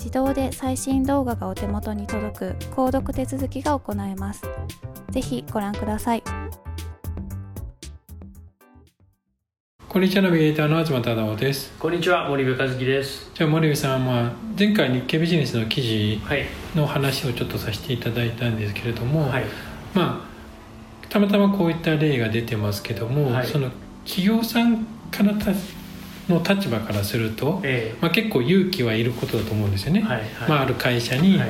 [0.00, 4.42] 自動で最新動画がお手元に届く購読手続きが行えます。
[5.10, 6.22] ぜひご覧ください。
[9.86, 11.70] こんにちはナビゲーターの東忠夫です。
[11.78, 13.30] こんにちは森部和樹です。
[13.34, 16.18] じゃあ森部さんは前回日経ビジネスの記事
[16.74, 19.44] の話をちょっとさせていただいたんですけれども、はい、
[19.92, 23.70] まあたまたまこういった例が出てますけども、はい、その
[24.06, 25.34] 企業さんから
[26.30, 31.48] の立場からすると、えー、まあ、結構勇気はいることだと思うんですよね、はいはい、まあ、ある会社に、はい、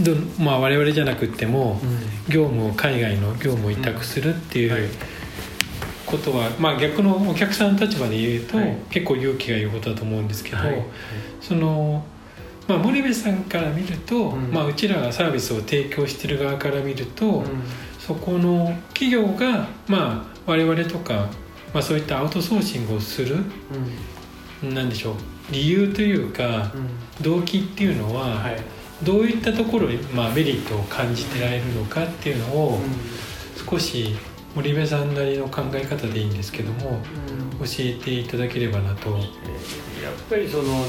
[0.00, 4.90] どまあ、我々じゃなくても、うん、業務を海外の業務を委託するっていう
[6.06, 8.58] ことは、まあ、逆のお客さんの立場で言うと、
[8.90, 10.58] 結構勇気がいることだと思うんですけど、
[11.40, 12.04] その。
[12.70, 17.46] まあ、森部さんから見ると、うん、まあ、うちらがサービスを提供してる側から見ると、うん、
[17.98, 21.26] そこの企業が、まあ、我々とか、
[21.74, 23.38] まあ、そういったアウトソーシングをする、
[24.62, 25.14] 何でしょう。
[25.50, 26.72] 理由というか、
[27.20, 28.56] 動機っていうのは、はい、
[29.02, 32.80] どういったところに、まあ、メリットを感じてられるのかっていうのを、
[33.68, 34.16] 少し
[34.54, 37.00] 森部さんなりの考え方でいいんですけども、
[37.60, 39.10] 教えていただければなと。
[39.10, 39.20] やっ
[40.28, 40.84] ぱりその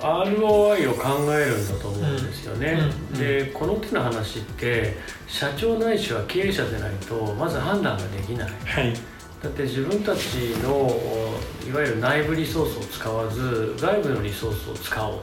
[0.00, 2.78] ROI を考えるんだと思うんですよね、
[3.10, 3.16] うん。
[3.16, 8.94] うん、でこの手の話って社長ないしは経営者でないとまず判断ができない、はい
[9.42, 10.90] だって自分たちの
[11.68, 15.20] いわゆる内部リソースを使わず外部のリソースを使おう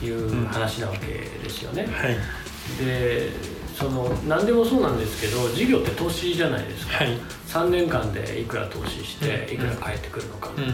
[0.00, 1.86] という話なわけですよね。
[1.86, 3.30] はい、で
[3.76, 7.16] その何でもそうなんですけど事業って投資じゃないですか、はい、
[7.46, 10.72] 3年間でいくら投資していくら返ってくるのかっていう。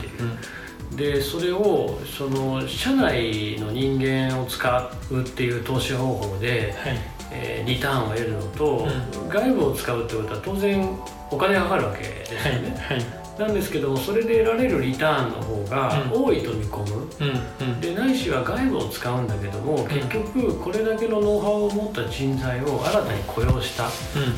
[0.96, 6.98] でそれをその社内の人間を使うっていう投資方法で、はい、
[7.30, 8.86] えー、リターンを得るのと、
[9.22, 10.98] うん、外部を使うってことは当然
[11.30, 12.96] お金がかかるわけですよね、はい。
[12.96, 13.06] はい、
[13.38, 23.84] なんですけどもそれで得られるリターンの方が多いと見込む、うんうん、でないしは外部を使うんだけども、結局これだけのノウハウを持った人材を新たに雇用した、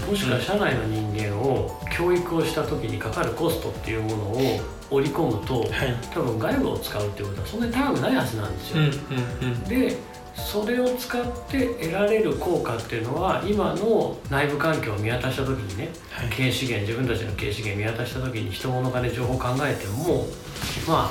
[0.09, 4.37] もしくは社内の人間を教育をした時にかかるコストっていうものを
[4.91, 5.71] 織り込むと、はい、
[6.13, 8.83] 多分外部を使うってことはそんなに高くないはずなんですよ、
[9.69, 9.97] で
[10.47, 20.27] それを使って得られる効果っていうのは今の内部環境を見渡した時にね、はい、経営資源自分たちの経営資源見渡した時に人物金情報を考えても
[20.89, 21.11] ま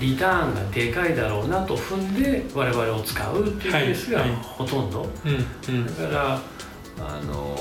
[0.00, 6.40] リターンがでかいだろうなと踏んで我々を使うっていうケースがほとんど、だから
[6.98, 7.56] あの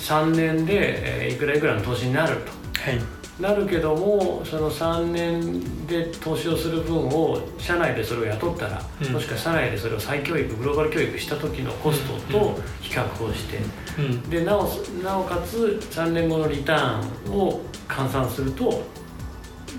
[0.00, 2.52] 3年でいくらいくらの投資になると。
[2.80, 3.20] はい。
[3.40, 13.58] なるけどもその3年で投資をする分を社内でそれを雇ったら、うん、もしくは社内でそれを再教育グローバル教育した時のコストと比較をして、
[13.98, 14.68] うん、でなお
[15.02, 18.82] なおかつ3年後のリターンを換算すると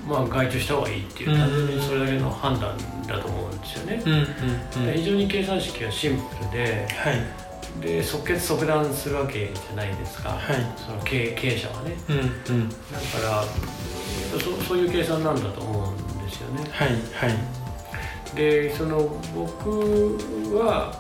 [0.08, 2.76] まあ外注した方がいいっていう単純にそれだけの判断
[3.08, 4.04] だと思うんですよね。
[4.96, 13.44] 非常に計算式はシンプルで、はいで即決即断するわけじゃないですか、はい、その経経営者はね、うんうん、だから
[14.40, 16.64] そそういう計算なんだと思うんですよね。
[16.72, 17.28] はいは
[18.34, 20.18] い、でその僕
[20.56, 20.94] は、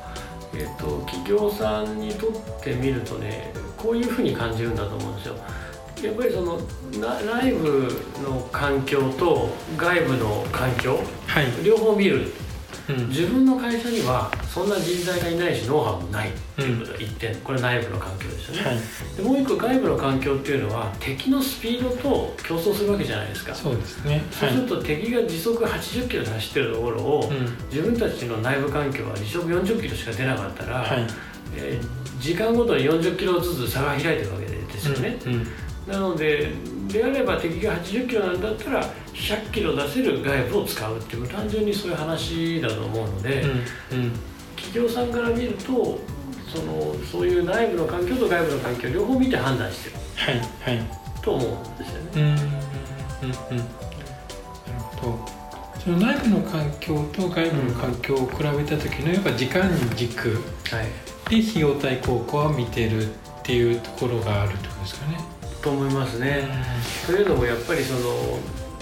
[0.53, 2.31] えーと、企業さんにとっ
[2.63, 5.35] てみるとねこういうふうに感じるんだと思うんですよ。
[6.03, 6.59] やっぱりその
[6.99, 7.87] 内部
[8.23, 12.33] の環境と外部の環境、はい、両方見る
[13.09, 23.53] 自分の会社にはそんな人材がいないしノウハウもないっていうことが1点、これ内部の環境ですよね、はい、でもう一個外部の環境っていうのは敵のスピードと競争するわけじゃないですか。
[23.53, 31.07] そうですね、そうすると敵が時速80キロで走ってるところを、うん、自分たちの内部環境は時速40キロしか出なかったら、はい、
[31.55, 35.33] えー、時間ごとに40キロずつ差が開いてるわけですよね、うん。
[35.33, 35.47] うん。
[35.87, 36.51] なので
[36.91, 38.83] であれば敵が80キロなんだったら
[39.13, 44.11] 100キロ出せる外部を使うっていう単純にそういう話だと思うので、うんうん、
[44.55, 45.99] 企業さんから見ると
[46.53, 52.09] そのそういう内部の環境と外部の環境両方見て判断してる、はいはい、と思うんですよね。
[52.15, 53.69] うんうんうん、なる
[54.97, 55.41] ほど。
[55.83, 60.37] その内部の環境と外部の環境を比べた時のやっぱ時間軸
[61.27, 63.07] で費用対効果を見てるっ
[63.41, 65.40] ていうところがあるってことですかね。
[65.61, 66.47] と思いますね。
[67.05, 68.39] というのもやっぱりその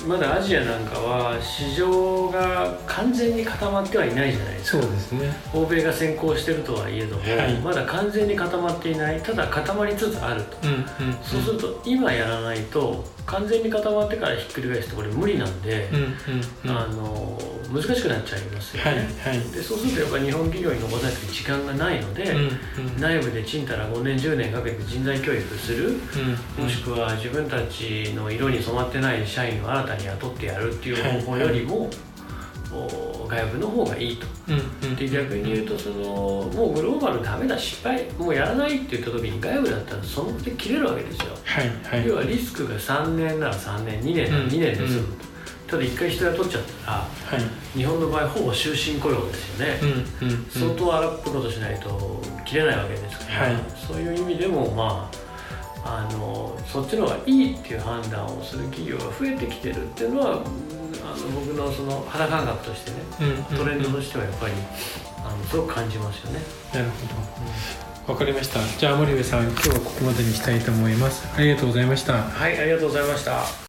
[0.08, 4.82] まだアジアなんかは市場が完全に固まってはいないじゃないですか。
[4.82, 5.36] そうですね。
[5.54, 16.14] 欧米が先行してるとはいえども、はい、まだ完全に固まっていないただ固まりつつあると、うんうんうん、そうすると今やらないと完全に固まってからひっくり返すとこれ無理なんで、うんうん
[16.66, 17.38] うん、あの
[17.72, 25.96] 難しくなっちゃいますよね、はいはい、でそうするとやっぱり日本企業に残さなくて時間がないので、うんうん、内部でちんたら5年10年かけて人材教育する、うん
[26.58, 31.98] うん、もしくは自分たちの色に染まってない社員を新たに雇ってやるっていう方法よりも、はいはい。
[32.72, 36.04] 外部の方がいいと、うんうん、で逆に言うとその
[36.54, 45.18] もうグローバルダメだ失敗もうやらないって言った時に外部だったらその手切れるわけですよ、はいはい、要はリスクが3年なら3年2年なら2年です、うんうん、
[45.70, 47.08] ただ一回人雇っちゃったら、は
[47.38, 49.86] い、日本の場合ほぼ終身雇用ですよね、う
[50.26, 53.56] んうんうん、相当荒っぽいことしないと切れないわけですから、はい、
[53.88, 55.30] そういう意味でもまあ
[55.82, 62.98] あのそっちの方がいいっていう判断をする企業が増えてきてるっていうのはあの僕のその肌感覚としてね、
[63.50, 64.54] うん、トレンドとしてはやっぱり
[65.24, 66.42] あのすごく感じますよね。
[66.74, 67.08] なるほ
[68.08, 68.60] ど、わ、うん、かりました。
[68.78, 71.28] じゃあ森部さん、今日はここまでにしたいと思います。
[71.36, 72.24] ありがとうございました。
[72.24, 73.69] はい、ありがとうございました。